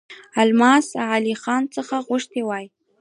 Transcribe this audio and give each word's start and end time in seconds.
د 0.33 0.35
الماس 0.45 0.87
علي 1.13 1.35
خان 1.41 1.63
څخه 1.75 1.95
غوښتي 2.07 2.41
وای. 2.45 2.65